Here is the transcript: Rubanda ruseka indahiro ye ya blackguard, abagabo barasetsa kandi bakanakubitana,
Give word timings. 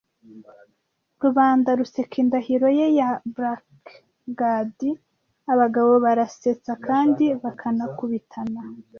Rubanda 1.23 1.69
ruseka 1.79 2.15
indahiro 2.23 2.67
ye 2.79 2.87
ya 2.99 3.09
blackguard, 3.35 4.79
abagabo 5.51 5.91
barasetsa 6.05 6.73
kandi 6.87 7.25
bakanakubitana, 7.41 8.61